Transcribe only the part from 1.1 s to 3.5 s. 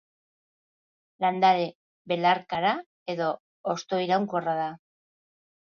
Landare belarkara eta